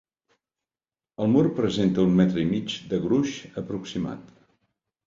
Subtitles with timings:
[1.25, 4.39] El mur presenta un metre i mig de gruix aproximat.